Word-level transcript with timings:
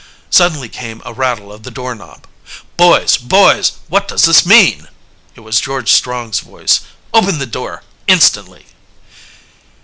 Suddenly 0.31 0.67
came 0.67 1.03
a 1.05 1.13
rattle 1.13 1.53
of 1.53 1.61
the 1.61 1.69
door 1.69 1.93
knob. 1.93 2.25
"Boys! 2.75 3.17
Boys! 3.17 3.73
What 3.87 4.07
does 4.07 4.23
this 4.23 4.47
mean?" 4.47 4.87
It 5.35 5.41
was 5.41 5.61
George 5.61 5.91
Strong's 5.91 6.39
voice. 6.39 6.79
"Open 7.13 7.37
the 7.37 7.45
door 7.45 7.83
instantly." 8.07 8.65